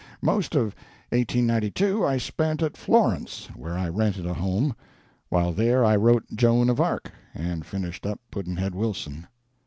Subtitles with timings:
[0.23, 0.73] "Most of
[1.09, 4.75] 1892 I spent at Florence, where I rented a home.
[5.29, 9.27] While there I wrote 'Joan of Arc' and finished up 'Pudd'nhead Wilson.'